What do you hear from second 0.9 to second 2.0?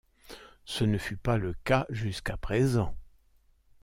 fut pas le cas